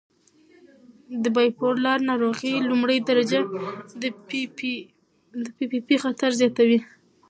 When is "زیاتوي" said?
6.41-6.79